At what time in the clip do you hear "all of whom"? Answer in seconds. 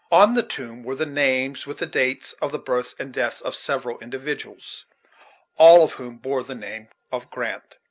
5.57-6.17